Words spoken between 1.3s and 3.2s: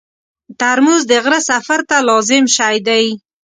سفر ته لازم شی دی.